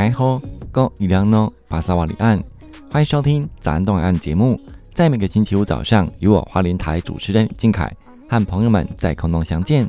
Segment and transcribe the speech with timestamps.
[0.00, 0.40] 爱好
[0.72, 2.42] 高伊良诺巴萨瓦里岸，
[2.90, 4.58] 欢迎收听早安东海岸节目。
[4.94, 7.94] 在每个星期五早上，与我花莲台主持人靖凯
[8.26, 9.86] 和朋友们在空中相见，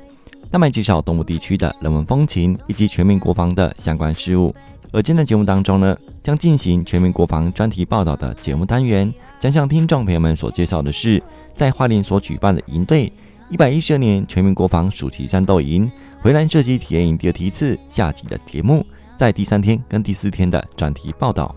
[0.51, 4.53] 那么介绍东部地区的人文风情以及全民国防的相关事务。
[4.91, 9.09] 而今天的节目当中呢，将进行全民国防专题报道的节目单元，
[9.39, 11.23] 将向听众朋友们所介绍的是
[11.55, 13.09] 在花莲所举办的营队
[13.49, 15.89] 一百一十二年全民国防暑期战斗营。
[16.19, 18.85] 回蓝射击体验营第二梯次下集的节目，
[19.21, 21.55] 在第三天跟第四天的专题报道。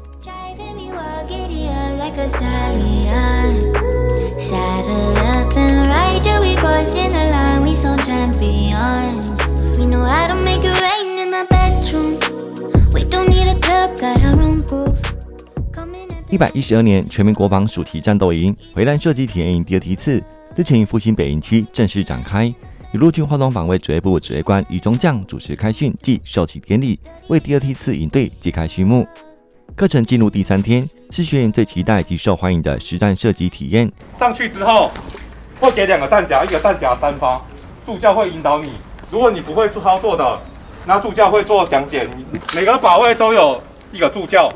[16.29, 20.23] 一百一十二年全民国防暑期战斗营回蓝射击体验营第二梯次
[20.55, 22.55] 日前于复兴北营区正式展开。
[22.95, 29.05] 由陆军花东防卫指挥部指挥官于中将主持开训暨授旗典礼，为第二梯次营队揭开序幕。
[29.75, 33.91] 课程进入第三天，是学员最期待及受欢迎的实战射击体验。
[34.17, 34.93] 上去之后，
[35.59, 37.43] 会给两个弹夹，一个弹夹三发，
[37.85, 38.71] 助教会引导你。
[39.11, 40.39] 如果你不会操作的，
[40.87, 42.07] 那助教会做讲解。
[42.55, 44.49] 每个靶位都有一个助教，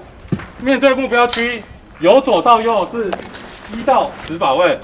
[0.63, 1.61] 面对目标区，
[1.99, 3.11] 由左到右是
[3.77, 4.79] 一到十靶位，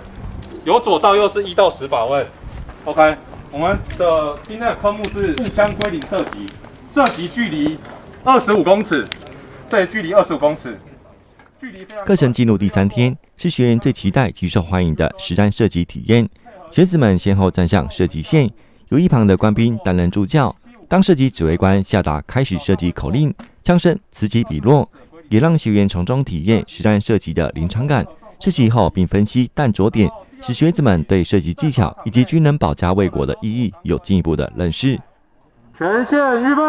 [0.64, 2.26] 由左到右是一到十靶位。
[2.84, 3.14] OK。
[3.54, 6.48] 我们的今天的科目是步枪归零射击，
[6.92, 7.78] 射击距离
[8.24, 9.06] 二十五公尺，
[9.68, 10.76] 这距离二十五公尺。
[11.60, 16.28] 距离课程进入第三天，是学员最期待及受欢迎的实战射击体验。
[16.72, 18.50] 学子们先后站上射击线，
[18.88, 20.54] 由一旁的官兵担任助教。
[20.88, 23.32] 当射击指挥官下达开始射击口令，
[23.62, 24.90] 枪声此起彼落，
[25.28, 28.04] 也让学员从中体验实战射击的临场感。
[28.40, 30.10] 射击后并分析弹着点。
[30.46, 35.00] 使学子们对射击技巧以及军人保家卫国的意义有进一步的认识。
[35.78, 36.62] 全线预备。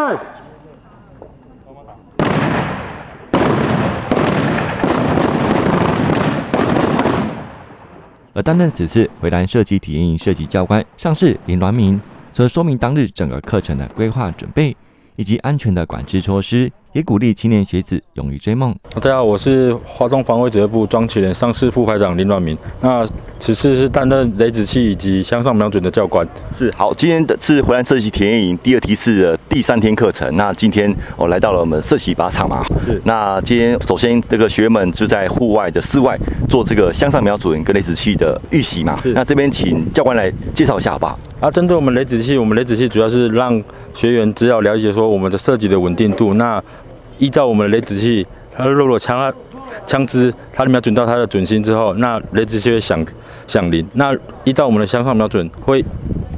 [8.32, 12.00] 而担任此次回南射击体验营射击教官上士林銮明，
[12.32, 14.74] 则说明当日整个课程的规划准备
[15.16, 16.72] 以及安全的管制措施。
[16.96, 18.74] 也鼓励青年学子勇于追梦。
[18.94, 22.56] 大家好，我是华东防卫指挥部庄奇连上士副排长林銮明。
[22.80, 23.06] 那
[23.38, 26.26] 此次是担任雷子器以及向上瞄准的教官。
[26.54, 30.34] 是好，今天的是洄澜射击体验营第二梯次的第三天课程。
[30.38, 32.64] 那今天我来到了我们射击靶场嘛。
[32.86, 32.98] 是。
[33.04, 36.18] 那今天首先这个学员们就在户外的室外
[36.48, 38.98] 做这个向上瞄准跟雷子器的预习嘛。
[39.02, 39.12] 是。
[39.12, 41.18] 那这边请教官来介绍一下好不好？
[41.40, 43.62] 啊，针对我们雷子器，我们雷子器主要是让
[43.94, 46.32] 学员只要了解说我们的射击的稳定度。
[46.32, 46.62] 那
[47.18, 49.32] 依照我们的雷子器，它的落了枪啊，
[49.86, 53.04] 枪支它瞄准到它的准心之后，那雷子器会响
[53.46, 53.86] 响铃。
[53.94, 55.84] 那依照我们的向上瞄准，会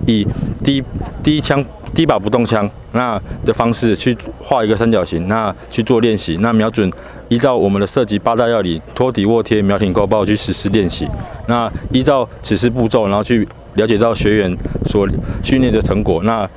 [0.06, 0.26] 以
[0.62, 0.82] 第
[1.22, 6.36] 第一枪第一把不动枪那的方式去画一个三角形，那去做练习。
[6.40, 6.90] 那瞄准
[7.28, 11.08] 依照我们的射击八大要领：托底、卧贴、瞄挺、扣抱去实施练习。
[11.46, 14.56] 那依照此次步骤，然后去了解到学员
[14.86, 15.08] 所
[15.42, 16.48] 训练的成果，那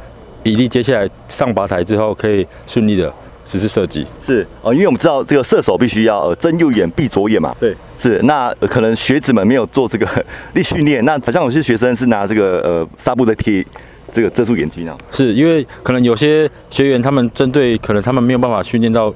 [0.43, 3.11] 以利接下来上靶台之后可以顺利的。
[3.51, 7.53] 只是射击是哦，因为我们知道这个射手必须要睁右眼闭左眼嘛。
[7.59, 10.07] 对，是那可能学子们没有做这个
[10.56, 13.66] 力训练，那好像有些学生是拿这个呃纱布在贴
[14.09, 14.97] 这个遮住眼睛啊。
[15.12, 19.13] 是因为可能有些学员他们针对可能他们没有办法训练到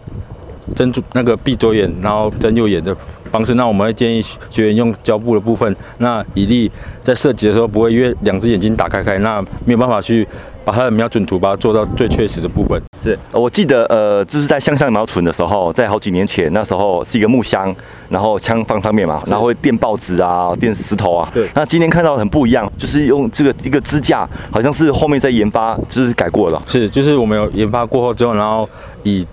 [0.76, 2.94] 睁住那个闭左眼，然后睁右眼的
[3.32, 6.70] 方式，那我们会建议学员用胶布的部分，那以利
[7.02, 10.28] 在射击的时候不会因为两只眼睛打开开，那没有办法去。
[10.66, 12.82] 把它的瞄准图把它做到最确实的部分。
[13.06, 17.74] 是，我记得呃，就是在向上瞄准的时候，在好几年前，那时候是一个木箱，
[18.10, 21.30] 然后枪放上面嘛，然后会垫报纸啊，垫石头啊。
[21.32, 21.48] 对。
[21.54, 26.60] 那今天看到很不一样，就是用这个一个支架，好像是后面在研发，就是改过了。
[26.66, 28.68] 是，就是我们有研发过后之后，然后
[29.04, 29.24] 以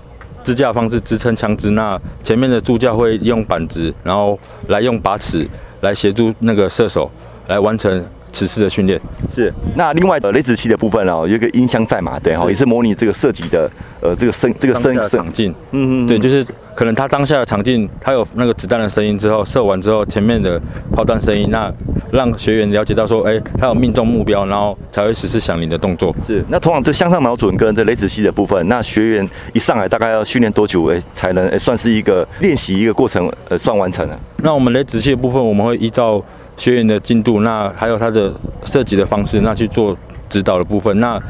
[0.44, 5.48] 支架的方式支撑枪支，那前面的助教会用板子，然后来用把尺
[5.80, 7.10] 来协助那个射手
[7.46, 8.04] 来完成。
[8.32, 13.70] 此次的训练是，那另外的雷子器的部分哦，有一个音箱在嘛，对哈，也是模拟这个射击的
[14.00, 16.44] 呃这个声这个声场景，嗯嗯，对，就是
[16.75, 20.61] 可能他当下的场景，他有那个子弹的声音之后，射完之后前面的
[20.94, 21.70] 炮弹声音，那
[22.11, 26.14] 让学员了解到说，哎，他有命中目标，然后才会实施响铃的动作。
[26.26, 34.19] 是，那通常这向上瞄准跟这雷子器的部分，那学员一上来大概要训练多久哎才能诶算是一个练习一个过程呃算完成了？
[34.38, 36.23] 那我们雷子器的部分，我们会依照。
[36.62, 38.32] 学员的进度，那还有他的
[38.64, 39.99] 设计的方式，那去做
[40.31, 41.00] 指导的部分。
[41.00, 41.20] 那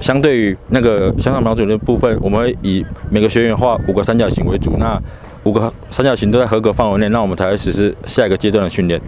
[0.00, 4.76] 相对于那个向上瞄准的部分，我们会以每个学员画五个三角形为主。
[4.78, 4.96] 那
[5.42, 9.00] 五个三角形都在合格范围内，那我们才会实施下一个阶段的训练。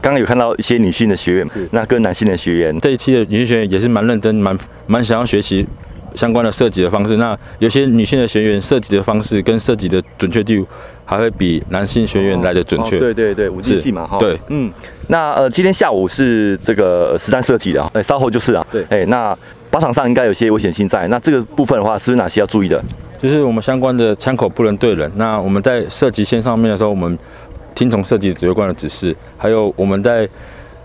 [0.00, 4.56] 刚刚有看到一些女性的学员，那跟男性的学员，这一期的女性学员也是蛮认真，蛮
[4.86, 5.66] 蛮想要学习。
[6.14, 7.16] 相关的设计的方式。
[7.18, 10.66] 那有些女性的学员设计的方式跟设计的准确度
[11.08, 12.96] 还会比男性学员来的准确。
[12.96, 13.00] 哦哦。
[13.00, 14.18] 对对对，五 G 系嘛哈。
[14.18, 14.70] 对，嗯，
[15.06, 18.66] 那呃，今天下午是这个实战射击的，哎，稍后就是啊。
[18.70, 19.34] 对，哎，那
[19.72, 22.84] 靶场上应该有些危险性在，那这个部分的话，是不是哪些要注意的？
[23.22, 25.10] 就是我们相关的枪口不能对人。
[25.16, 27.18] 那我们在射击线上面的时候，我们
[27.74, 30.28] 听从射击指挥官的指示，还有我们在。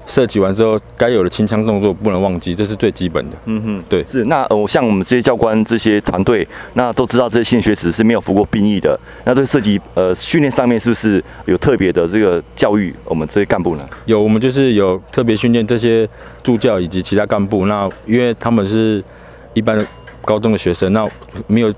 [0.06, 3.38] 射击完之后，该有的清枪动作不能忘记，这是最基本的。
[3.46, 4.26] 嗯哼，对，是。
[4.26, 9.00] 那呃，像我们这些教官、这些团队，那都知道这些新学子是没有服过兵役的。
[9.24, 13.90] 那这个射击呃训练上面是不是有特别的这个教育我们这些干部呢？
[14.06, 16.08] 有，我们就是有特别训练这些
[16.44, 17.66] 助教以及其他干部。
[17.66, 19.04] 那因为他们是
[19.54, 19.86] 一般的
[20.24, 21.08] 高中的学生，那
[21.48, 21.74] 没有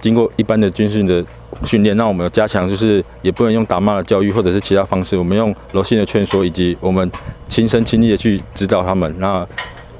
[0.00, 1.24] 经过一般的军训的。
[1.64, 7.10] 训练，那我们要加强，就是也不能用打骂的教育，或者是其他方式，我们用柔性的劝说，以及我们
[7.48, 9.46] 亲身亲历的去指导他们，那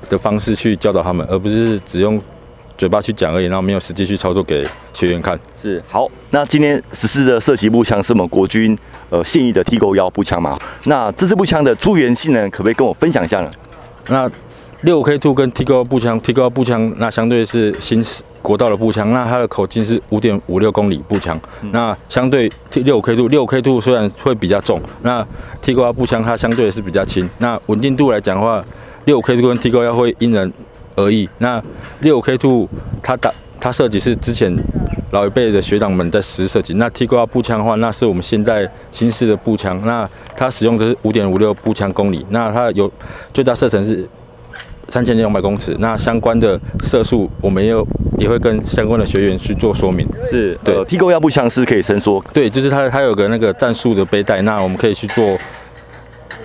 [0.09, 2.21] 的方式去教导他们，而不是只用
[2.77, 5.39] 嘴巴去讲而已，然后没有实际去操作给学员看。
[5.61, 8.77] 是好，那今天实施的射击步枪是我们国军
[9.11, 10.59] 呃现役的 T91 步枪嘛？
[10.85, 13.51] 那这支步枪的诸元性能可不可以跟我分享一下呢？
[14.09, 14.29] 那
[14.81, 18.05] 六 K two 跟 T91 步枪，T91 步枪那相对是新
[18.43, 21.41] 国道的步枪，那它的口径是五点五六公里步枪，
[21.71, 25.25] 那相对 T 六五 K Two 六五 K Two 虽然会比较重，那
[25.63, 27.29] T91 步枪它相对是比较轻。
[27.39, 28.63] 那稳定度来讲的话，
[29.05, 30.53] 六 K Two 跟 T91 会因人
[30.97, 31.29] 而异。
[31.39, 31.63] 那
[32.01, 32.69] 六 K Two
[33.03, 34.53] 它打它设计是之前
[35.13, 42.91] 老一辈的学长们在实施射击，那 T91 步枪的话，那是我们现在新式的步枪，那它使用的是五点五六步枪公里，那它有
[43.33, 44.09] 最大射程是。
[44.89, 47.87] 三千两百公尺，那相关的射速，我们也有
[48.23, 50.07] 也会跟相关的学员去做说明。
[50.23, 55.37] 是对，T91 步枪是可以伸缩，对，就是它它有个那个战术的背带，那我们可以去做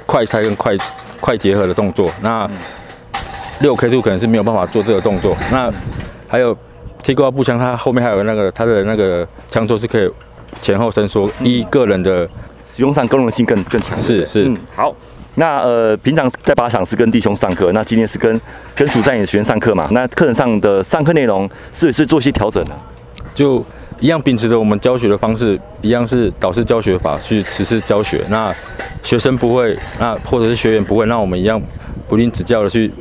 [0.07, 0.75] 快拆跟快
[1.21, 2.09] 快结合的动作。
[2.21, 2.49] 那
[3.59, 5.37] 六 K two 可能是没有办法做这个动作。
[5.51, 5.71] 那
[6.27, 6.57] 还有
[7.03, 10.09] T91 步枪，它后面还有那个它的那个枪托是可以
[10.61, 12.27] 前后伸缩，依个人的
[12.65, 14.01] 使用上功能性更更强。
[14.01, 14.95] 是是，嗯，好。
[15.39, 18.41] 那呃，平常在靶场是跟弟兄上课，那今天是跟
[18.75, 19.87] 跟属战的学员上课嘛？
[19.91, 22.71] 那课程上的上课内容是不是做些调整呢？
[23.35, 23.63] 就
[23.99, 28.23] 一样秉持着我们教学的方式，一样是导师教学法去实施教学。
[28.29, 28.51] 那
[29.03, 31.61] 学生不会，那或者是学员不会，那我们一样
[32.09, 32.91] 不吝指教的去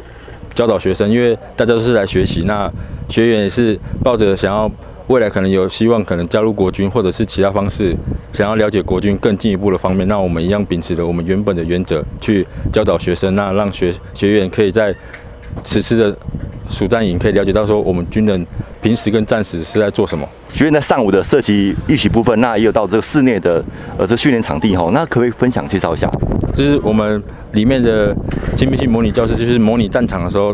[0.55, 2.43] 教导学生，因为大家都是来学习。
[2.43, 2.71] 那
[3.09, 4.71] 学员也是抱着想要。
[5.09, 7.97] 未来可能有希望，可能加入国军，或者是其他方式，
[8.33, 14.93] 想要了解国军更进一步的方面，那我们一样秉持着我们原本的原则去教导学生，那让学学员可以在
[15.63, 16.17] 此次的
[16.69, 18.45] 暑战营可以了解到说，我们军人
[18.83, 20.29] 平时跟战时是在做什么。
[20.49, 23.65] 学员在上午的射击预习部分，那也有到这个室内的
[23.97, 26.11] 呃这训练场地哈，那可不可以分享介绍一下？
[26.57, 28.13] 就是我们里面的
[28.57, 30.53] 亲密性模拟教室，就是模拟战场的时候。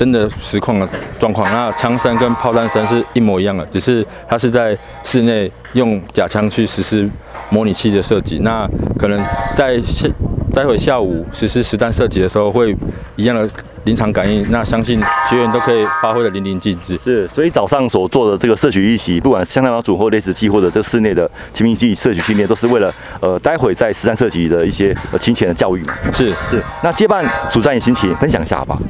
[0.00, 0.88] 真的实况的
[1.18, 4.74] 状况，那枪声跟炮弹声是一模一样的，只是它是在
[5.04, 7.06] 室内用假枪去实施
[7.50, 8.38] 模拟器的设计。
[8.38, 8.66] 那
[8.98, 9.20] 可能
[9.54, 10.08] 在下
[10.54, 12.74] 待会下午实施实弹射击的时候，会
[13.16, 13.46] 一样的
[13.84, 14.42] 临场感应。
[14.50, 14.98] 那相信
[15.28, 16.96] 学员都可以发挥的淋漓尽致。
[16.96, 25.84] 是，所以早上所做的这个射击预习，不管是枪弹瞄准或类似器，或者这室内的精密机射击训练，都是为了呃待会在实弹射击的一些呃清浅的教育。
[26.10, 26.62] 是是。
[26.82, 28.80] 那接办主战也心情分享一下好不好？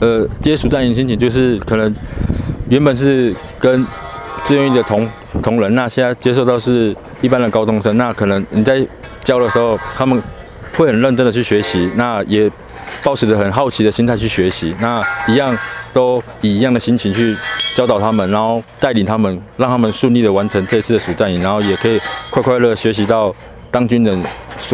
[0.00, 1.94] 呃，接属战营心情就是可能
[2.68, 3.86] 原本是跟
[4.44, 5.08] 志愿役的同
[5.42, 8.86] 同仁，那现在接受到是一般的高中生，那可能你在
[9.22, 10.20] 教的时候，他们
[10.76, 12.50] 会很认真的去学习，那也
[13.02, 15.56] 抱持着很好奇的心态去学习，那一样
[15.92, 17.34] 都以一样的心情去
[17.74, 21.98] 教导他们，然后带领他们，让他们顺利的完成这次的暑战营，然后也可以
[22.30, 23.34] 快快乐学习到
[23.70, 24.22] 当军人。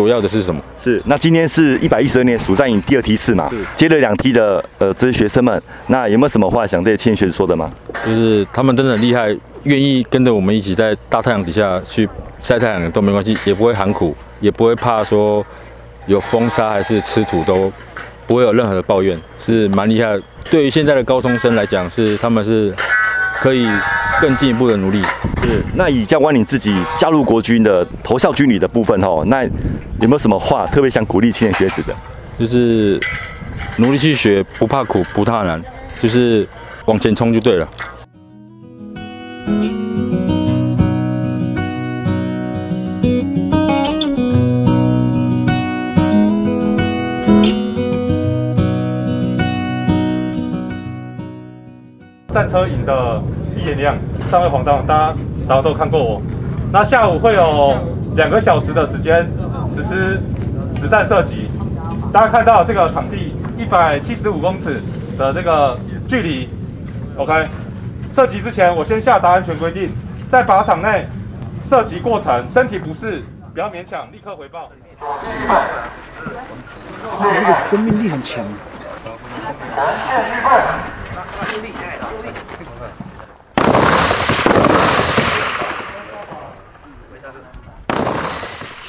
[0.00, 0.58] 所要的是什么？
[0.82, 3.50] 是那今天是一百一十二年暑战营第二梯次嘛？
[3.76, 7.70] 接了两梯的呃这些学生们，那有没有什么话想对青年学子说的吗？
[8.06, 12.08] 就是他们真的很厉害，愿意跟着我们一起在大太阳底下去
[12.42, 15.44] 晒太阳都没关系，也不会喊苦，也不会怕说
[16.06, 17.70] 有风沙还是吃土都
[18.26, 20.22] 不会有任何的抱怨，是蛮厉害的。
[20.50, 22.74] 对于现在的高中生来讲，是他们是
[23.34, 23.66] 可以。
[24.20, 25.02] 更进一步的努力
[25.42, 25.62] 是。
[25.74, 29.50] 那以教官你自己加入国军的投效军旅的部分哈，那有
[30.00, 31.94] 没有什么话特别想鼓励青年学子的？
[32.38, 33.00] 就是
[33.76, 35.62] 努力去学，不怕苦，不怕难，
[36.02, 36.46] 就是
[36.84, 37.68] 往前冲就对了。
[52.32, 53.22] 战车营的。
[53.80, 53.96] 颜亮，
[54.30, 55.14] 上位黄道，大家
[55.48, 56.20] 早上都看过我。
[56.70, 57.74] 那下午会有
[58.14, 59.26] 两个小时的时间
[59.74, 60.20] 实施
[60.76, 61.50] 实弹射击。
[62.12, 64.80] 大家看到这个场地一百七十五公尺
[65.16, 66.48] 的这个距离
[67.16, 67.46] ，OK。
[68.14, 69.90] 射击之前，我先下达安全规定，
[70.30, 71.06] 在靶场内
[71.68, 73.22] 射击过程，身体不适
[73.54, 74.68] 不要勉强，立刻回报。
[77.18, 78.44] 那个生命力很强。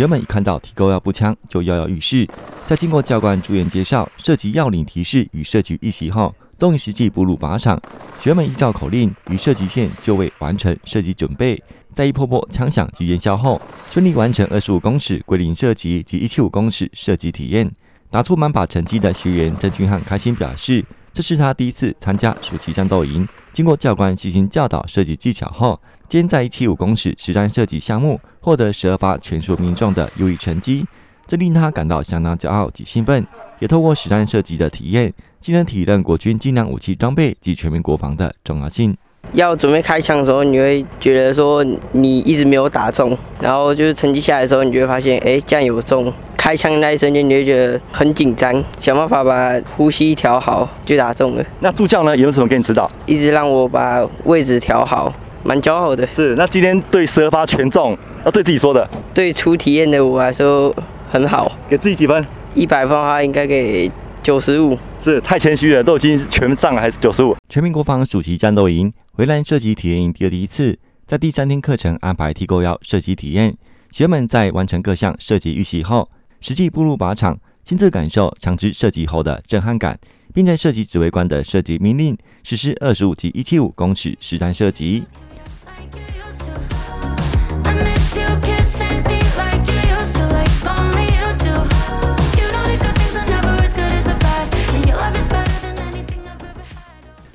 [0.02, 2.28] 学员们一看到提钩腰步枪，就跃跃欲试。
[2.66, 7.80] 在经过教官逐言介绍、射击要领提示与射击预习后，终于实际步入靶场。
[8.20, 11.64] 学员们依照口令与射击线就位，完成射击准备。
[11.94, 17.72] 在一波波枪响及烟硝后，顺利完成二十五公尺归零射击及一七五公尺射击体验，
[18.10, 23.28] 打出满靶成绩的学员郑俊汉开心表示，这是他第一次参加暑期战斗营。
[23.54, 25.80] 经过教官细心教导射击技巧后，
[26.10, 30.86] 今在一七五公尺实战射击项目获得十二发全数命中的优异成绩，
[31.26, 33.26] 这令他感到相当骄傲及兴奋。
[33.60, 38.98] 也透过实战射击的体验，进而体认国军精良武器装备及全民国防的重要性。
[39.34, 46.12] 要准备开枪的时候，你会觉得说你一直没有打中，然后就是成绩下来的时候，你就会发现，哎，这样有中。
[46.36, 51.46] 开枪那一瞬间，你会觉得很紧张，想办法把呼吸调好，就打中了。
[51.60, 52.92] 那助教呢，有什么给你指导？
[53.06, 55.14] 一直让我把位置调好。
[55.44, 56.36] 蛮骄傲的，是。
[56.36, 58.88] 那今天对十二发全中，要对自己说的。
[59.14, 60.74] 对初体验的我来说
[61.12, 62.26] 很好，给自己几分？
[62.54, 63.90] 一百分的话应该给
[64.22, 64.78] 九十五。
[65.00, 67.36] 是太谦虚了，都已经全上了还是九十五？
[67.50, 73.58] 全民国防暑期战斗营洄澜射击体验营第二第一次，在第三天课程安排提钩腰射击体验，
[73.92, 76.08] 学员们在完成各项射击预习后，
[76.40, 80.00] 实际步入靶场，亲自感受枪支射击后的震撼感，
[80.34, 85.04] 并在射击指挥官的射击命令实施二十五及一七五公尺实战射击。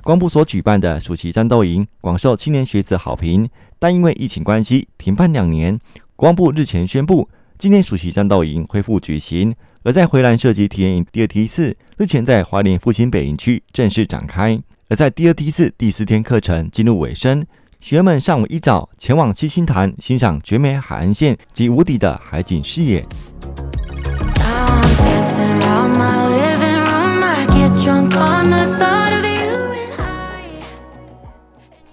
[0.07, 5.77] 光部所举办的暑期战斗营广受青年学子好评，但因为疫情关系停办两年。
[6.15, 9.53] 光部日前宣布，今年暑期战斗营恢复举行。
[9.83, 14.57] 而在洄澜射击体验营第二梯次日前在华林复兴北营区正式展开。
[14.89, 17.45] 而在第二梯次第四天课程进入尾声，
[17.81, 23.05] 学员们上午一早前往七星潭欣赏绝美海岸线及无敌的海景视野。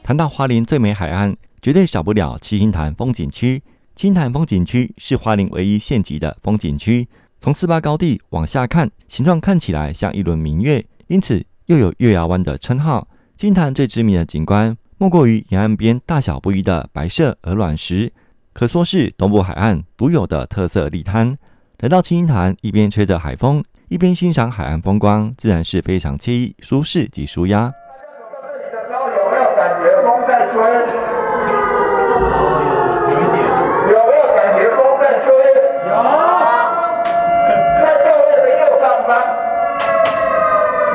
[0.03, 3.63] 谈到花莲最美海岸，绝对少不了七星潭风景区。
[3.95, 7.07] 七星潭风景区是花莲唯一县级的风景区，
[7.39, 13.07] 从四八高地往下看，形状看起来像一轮明月，因此又有月牙湾的称号。
[13.37, 18.11] 七星潭最知名的景观，莫过于沿岸边大小不一的白色鹅卵石，
[18.51, 21.37] 可说是东部海岸独有的特色利滩。
[21.79, 27.71] 来到七星潭，一边吹着海风，一边欣赏海岸风光，自然是非常惬意、舒适及舒压。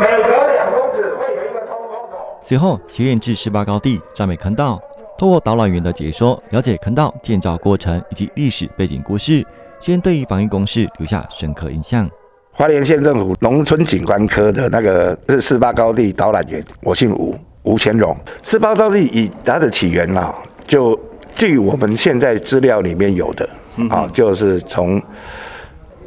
[0.01, 2.39] 每隔两公尺会有一个通风口。
[2.43, 4.81] 随后，学院至十八高地赞美坑道，
[5.19, 9.45] 透过导览员的解说，了解坑道建造过程以及历史背景故事，
[9.81, 12.09] 学员对于防御工事留下深刻印象。
[12.53, 17.35] 花莲县政府农村景观科的那个是四八高地导览员，我姓吴。
[17.65, 20.35] 吴乾荣，四八高地以它的起源啊，
[20.67, 20.99] 就
[21.35, 23.47] 据我们现在资料里面有的
[23.91, 25.03] 啊，就是从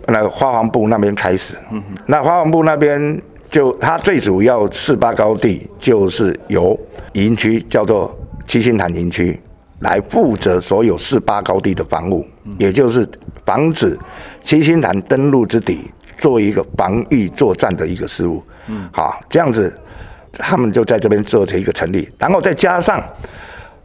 [0.08, 1.54] 那个花防部那边开始。
[2.08, 3.22] 那花防部那边
[3.52, 6.80] 就它最主要四八高地就是由
[7.14, 8.18] 营区叫做
[8.48, 9.40] 七星潭营区
[9.82, 12.26] 来负责所有四八高地的防务，
[12.58, 13.08] 也就是
[13.46, 13.96] 防止
[14.40, 15.82] 七星潭登陆之敌
[16.18, 18.42] 做一个防御作战的一个事务。
[18.68, 19.78] 嗯，好，这样子。
[20.34, 23.04] 他们就在这边做成一个成立，然后再加上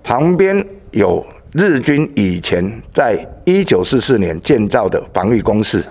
[0.04, 5.84] 旁边有日军以前在一九四四年建造的防御工事，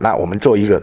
[0.00, 0.82] 那我们做一个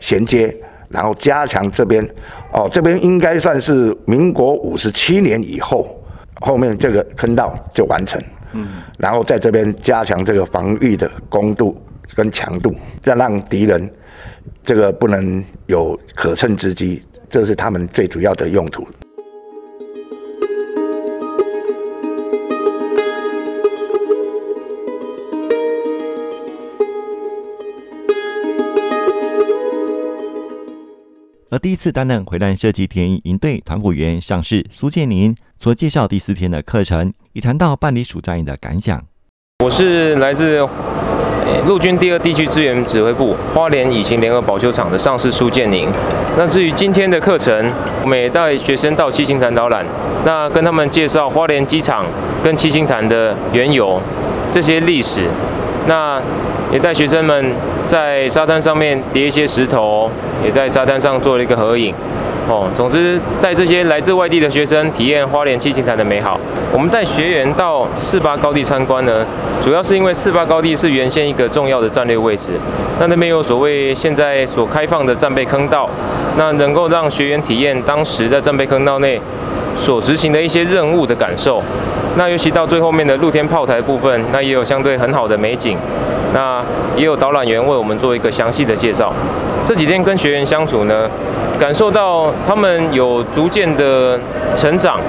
[0.00, 0.52] 衔接，
[0.88, 2.04] 然后加强这边。
[2.52, 6.00] 哦，这边应该算是民国五十七年以后，
[6.40, 8.22] 后面这个坑道就完成。
[8.52, 11.76] 嗯，然后在这边加强这个防御的攻度
[12.14, 12.72] 跟强度，
[13.02, 13.90] 再让敌人
[14.62, 17.02] 这个不能有可乘之机。
[17.28, 18.86] 这是他们最主要的用途。
[31.54, 39.00] 而第一次担任洄澜射击体验营队团辅员上士苏建宁，所介绍第四天的课程，也谈到办理暑战营的感想。
[39.64, 40.68] 我是来自
[41.64, 45.88] 陆军第二地区支援指挥部花莲以行联合保修厂的上士苏建宁。
[46.36, 49.86] 那至于今天的课程，我们也带学生到七星潭导览，
[50.24, 52.04] 那跟他们介绍花莲机场
[52.42, 54.02] 跟七星潭的缘由，
[54.50, 55.20] 这些历史。
[55.86, 56.20] 那
[56.72, 57.52] 也带学生们
[57.86, 60.10] 在沙滩上面叠一些石头，
[60.44, 61.94] 也在沙滩上做了一个合影。
[62.46, 66.38] 哦，总之带这些来自外地的学生体验花莲七星潭的美好。
[66.70, 69.24] 我们带学员到四八高地参观呢，
[69.62, 72.50] 主要是因为四八高地是原先一个重要的战略位置，
[73.00, 75.88] 那那边有所谓现在所开放的战备坑道，
[76.36, 79.18] 那能够让学员体验当时在战备坑道内
[79.76, 81.62] 所执行的一些任务的感受。
[82.16, 85.76] 那尤其到最后面的露天炮台部分，那也有相对很好的美景，
[86.32, 86.62] 那
[86.96, 89.12] 也有导览员为我们做一个详细的介绍。
[89.66, 91.10] 这几天跟学员相处呢，
[91.58, 94.16] 感受到他们有逐渐的
[94.54, 95.00] 成长，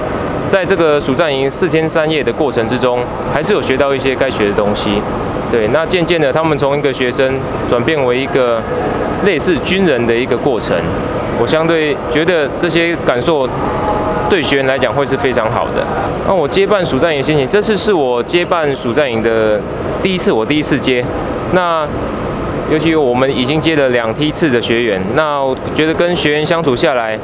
[0.48, 2.98] 在这个暑战营四天三夜的过程之中，
[3.32, 5.00] 还是有学到一些该学的东西。
[5.52, 8.60] 对，那渐渐的，他们从一个学生转变为一个
[9.24, 10.76] 类似军人的一个过程，
[11.40, 13.48] 我相对觉得这些感受。
[14.28, 15.84] 对学员来讲会是非常好的。
[16.26, 19.60] 那我接办暑战营心情，这次是我接办暑战营的
[20.02, 21.04] 第一次，我第一次接。
[21.52, 21.86] 那
[22.70, 27.18] 尤其我们已经接了两梯次的学员，那我觉得跟学员相处下来，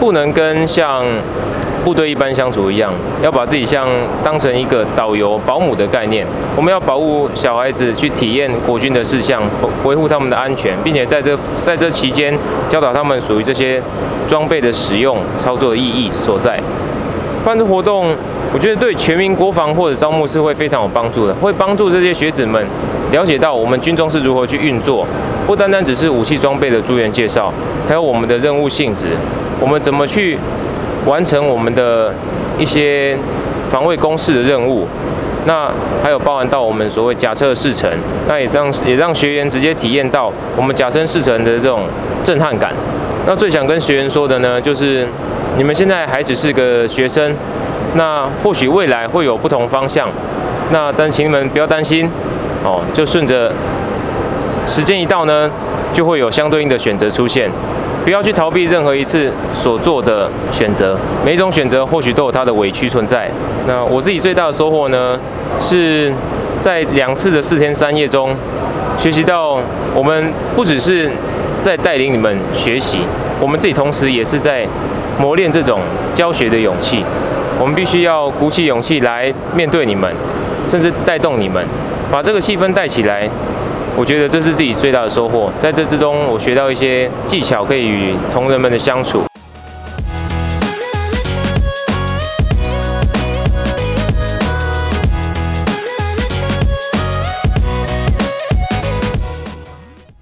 [0.00, 1.04] 不能跟像。
[1.84, 2.90] 部队一般相处一样，
[3.22, 3.86] 要把自己像
[4.24, 6.26] 当成一个导游、保姆的概念。
[6.56, 9.42] 我们要保护小孩子去体验国军的事项，
[9.84, 12.34] 维护他们的安全，并且在这在这期间
[12.70, 13.82] 教导他们属于这些
[14.26, 16.58] 装备的使用、操作的意义所在。
[17.44, 18.16] 办这活动，
[18.54, 22.66] 我觉得对全民国防或者招募是会非常有帮助的，会帮助这些学子们
[23.12, 25.06] 了解到我们军中是如何去运作，
[25.46, 27.52] 不单单只是武器装备的资源介绍，
[27.86, 29.08] 还有我们的任务性质，
[29.60, 30.38] 我们怎么去。
[31.06, 32.12] 完成我们的
[32.58, 33.16] 一些
[33.70, 34.86] 防卫工事的任务，
[35.46, 35.70] 那
[36.02, 37.90] 还有包含到我们所谓假车试乘，
[38.28, 41.82] 那也让也让学员直接体验到我们甲车试乘的这种
[42.22, 42.72] 震撼感。
[43.26, 45.06] 那最想跟学员说的呢，就是
[45.56, 47.34] 你们现在还只是个学生，
[47.94, 50.08] 那或许未来会有不同方向，
[50.72, 52.08] 那但请你们不要担心。
[52.64, 53.52] 哦，就顺着
[54.66, 55.50] 时间一到呢，
[55.92, 57.50] 就会有相对应的选择出现。
[58.04, 63.30] 不要去逃避任何一次所做的选择，每一种选择或许都有它的委屈存在。
[63.66, 65.18] 那我自己最大的收获呢，
[65.58, 66.12] 是
[66.60, 68.36] 在两次的四天三夜中，
[68.98, 69.58] 学习到
[69.94, 71.10] 我们不只是
[71.62, 72.98] 在带领你们学习，
[73.40, 74.66] 我们自己同时也是在
[75.18, 75.80] 磨练这种
[76.12, 77.02] 教学的勇气。
[77.58, 80.12] 我们必须要鼓起勇气来面对你们，
[80.68, 81.64] 甚至带动你们，
[82.10, 83.26] 把这个气氛带起来。
[83.96, 89.22] 我觉得这是自己最大的收获，在这之中，我学到一些技巧，可以与同仁们的相处。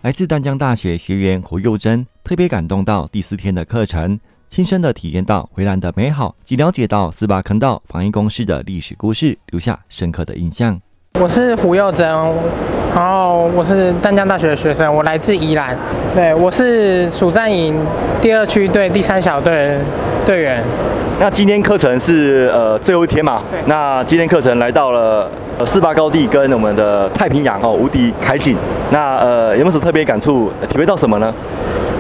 [0.03, 10.79] 来自丹江大学学员胡佑珍特别感动到第四天的课程，亲身的体验到洄澜的美好，及了解到四八坑道防疫工事的历史故事，留下深刻的印象。
[11.21, 12.09] 我是胡佑珍，
[12.95, 15.77] 然后我是淡江大学的学生，我来自宜兰。
[16.15, 17.77] 对，我是暑战营
[18.21, 19.79] 第二区队第三小队
[20.25, 20.63] 队员。
[21.21, 23.43] 那今天课程是呃最后一天嘛？
[23.51, 23.61] 对。
[23.67, 28.57] 那今天课程来到了呃四八高地跟我们的太平洋哦无敌海景。
[28.91, 30.51] 那呃有没有什么特别感触？
[30.69, 31.33] 体会到什么呢？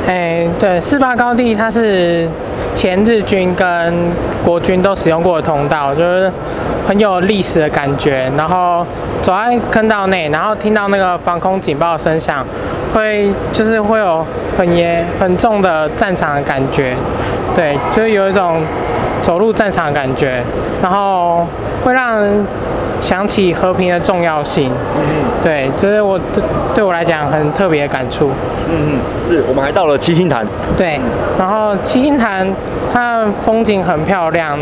[0.09, 2.27] 哎，对，四八高地它是
[2.75, 3.95] 前日军跟
[4.45, 6.31] 国军都使用过的通道，就是
[6.87, 8.31] 很有历史的感觉。
[8.37, 8.87] 然后
[9.23, 12.45] 走在坑道内，然后听到那个防空警报声响，
[12.93, 14.25] 会就是会有
[14.57, 16.95] 很严很重的战场的感觉，
[17.55, 18.61] 对，就是有一种
[19.23, 20.43] 走入战场的感觉，
[20.83, 21.47] 然后
[21.85, 22.23] 会让。
[23.03, 26.43] 想起和平的重要性，嗯嗯，对，这是我对
[26.77, 28.31] 对我来讲很特别的感触。
[28.71, 30.47] 嗯嗯，是我们还到了七星潭。
[30.79, 30.99] 对，
[31.37, 32.47] 然后七星潭
[32.93, 34.57] 它风景很漂亮，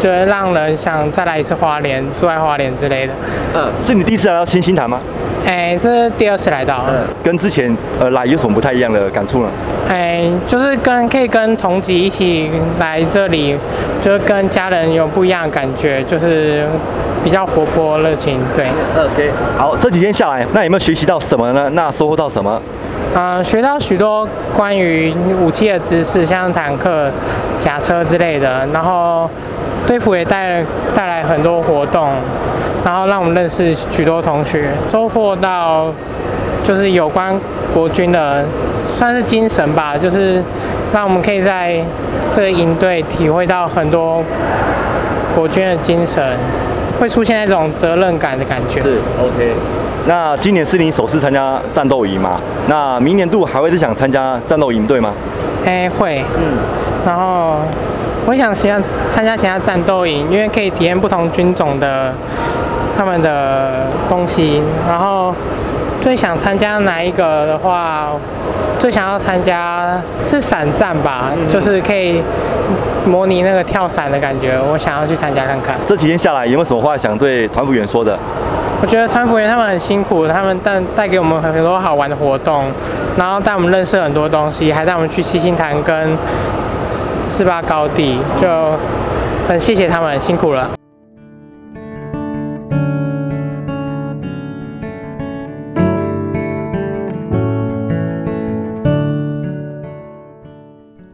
[0.00, 3.12] 就是让人想再来一次花莲，住在花莲之类的。
[3.54, 4.98] 嗯，是你第一次来到七星潭吗？
[5.46, 6.86] 哎，这是第二次来到。
[6.88, 9.48] 嗯，跟之前呃来有什么不太一样的感触呢？
[9.88, 12.50] 哎，就是跟可以跟同级一起
[12.80, 13.56] 来这里，
[14.02, 16.64] 就是跟家人有不一样的感觉，就是。
[17.22, 18.66] 比较活泼热情，对。
[18.96, 21.70] OK，好，这几天下来，那有没有学习到什么呢？
[21.74, 22.60] 那收获到什么？
[23.14, 27.10] 啊、呃，学到许多关于武器的知识，像坦克、
[27.58, 28.66] 甲车之类的。
[28.72, 29.28] 然后
[29.86, 32.08] 队服也带带来很多活动，
[32.84, 35.92] 然后让我们认识许多同学，收获到
[36.64, 37.38] 就是有关
[37.74, 38.44] 国军的
[38.96, 40.42] 算是精神吧，就是
[40.94, 41.78] 让我们可以在
[42.30, 44.24] 这个营队体会到很多
[45.34, 46.22] 国军的精神。
[47.02, 48.80] 会出现那种责任感的感觉。
[48.80, 49.52] 是，OK。
[50.06, 52.40] 那今年是你首次参加战斗营吗？
[52.68, 55.12] 那明年度还会再想参加战斗营，对吗？
[55.66, 56.58] 哎，会，嗯。
[57.04, 57.56] 然后
[58.24, 62.12] 我想喜欢参加其他战斗营，因为可以体验不同军种的
[62.96, 64.62] 他们的东西。
[64.88, 65.34] 然后
[66.00, 68.10] 最想参加哪一个的话，
[68.78, 72.22] 最想要参加是伞战吧，嗯、就是可以
[73.06, 74.58] 模拟那个跳伞的感觉。
[74.60, 75.76] 我想要去参加看看。
[75.86, 78.18] 这几天下来，有没有什么话想对团辅员说的？
[78.80, 82.64] 我觉得团辅员他们很辛苦，他们带带给我们很多好玩的活动，
[83.16, 86.16] 然后带我们认识很多东西，还带我们去七星潭跟
[87.28, 88.48] 四八高地，就
[89.48, 90.68] 很谢谢他们，辛苦了。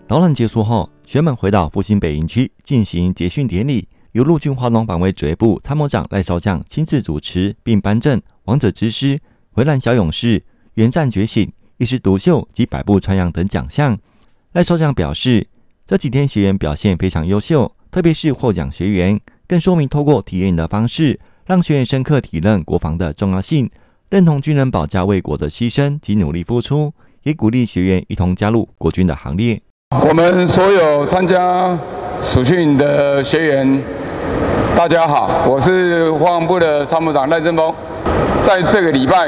[0.09, 9.19] 导览结束后，学员们回到复兴北营区进行结训典礼，由陆军花东防卫指挥部参谋长赖少将亲自主持，并颁证“王者之师”、
[9.55, 10.43] “洄澜小勇士”、
[10.77, 13.99] “元战觉醒”、“一枝独秀”及“百步穿杨”等奖项。
[14.53, 15.47] 赖少将表示。
[15.87, 23.71] 这几天学员表现非常优秀，特别是获奖学员，更说明透过体验的方式，让学员深刻体认国防的重要性，
[24.11, 26.93] 认同军人保家卫国的牺牲及努力付出，
[27.23, 29.63] 也鼓励学员一同加入国军的行列。
[29.91, 31.75] 我们所有参加
[32.23, 33.83] 暑训的学员，
[34.77, 37.73] 大家好，我是国防部的参谋长赖正峰，
[38.47, 39.27] 在这个礼拜。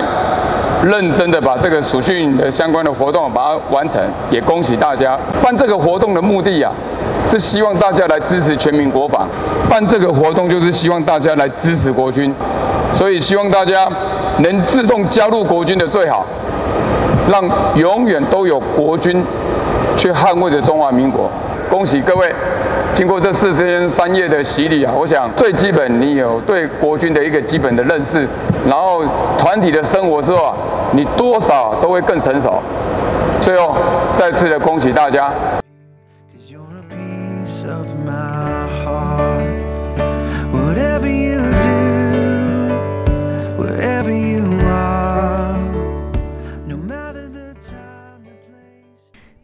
[0.82, 5.18] 认真的把这个暑训的相关的活动把它完成，也恭喜大家。
[5.42, 6.70] 办这个活动的目的啊，
[7.30, 9.26] 是希望大家来支持全民国防。
[9.68, 12.34] 办这个活动就是希望大家来支持国军，
[12.92, 13.88] 所以希望大家
[14.38, 16.26] 能自动加入国军的最好，
[17.30, 17.42] 让
[17.76, 19.22] 永远都有国军
[20.00, 21.30] 去捍卫着中华民国。
[21.68, 22.34] 恭喜各位！
[22.94, 28.26] 经过这四天三夜的洗礼啊，我想最基本你有对国军的一个基本的认识，
[28.66, 29.04] 然后
[29.36, 30.56] 团体的生活之后啊，
[30.92, 32.62] 你多少都会更成熟。
[33.42, 33.76] 最后
[34.18, 35.30] 再次的恭喜大家。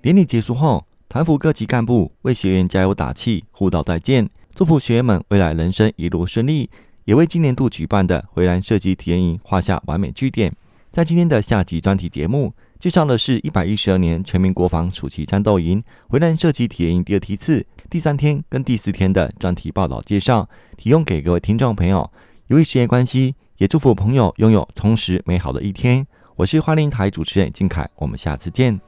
[0.06, 0.86] 典礼结束后。
[1.08, 6.70] 团辅各级干部为学员加油打气、互道再见，祝福学员们未来人生一路顺利，
[7.06, 10.54] 也为今年度举办的洄澜射击体验营画下完美句点。
[10.92, 22.08] 在今天的下集专题节目，介绍的是一百一十二年全民国防暑期战斗营回南射击体验营第二梯次第三天跟第四天的专题报道介绍，提供给各位听众朋友。
[22.46, 26.06] 由于时间关系，也祝福朋友拥有充实美好的一天。
[26.36, 28.80] 我是花莲台主持人金凯，我们下次见。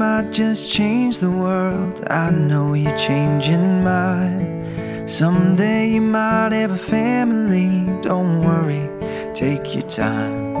[0.00, 2.02] Might just change the world.
[2.08, 4.64] I know you're changing mine.
[5.06, 7.68] Someday you might have a family.
[8.00, 8.88] Don't worry,
[9.34, 10.56] take your time.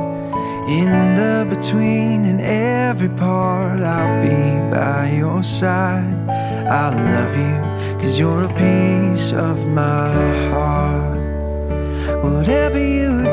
[0.68, 4.40] In the between and every part, I'll be
[4.76, 6.18] by your side.
[6.82, 7.56] I love you,
[7.98, 10.12] cause you're a piece of my
[10.50, 11.18] heart.
[12.22, 13.29] Whatever you